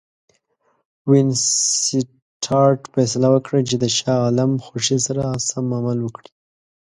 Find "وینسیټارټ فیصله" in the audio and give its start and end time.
1.09-3.27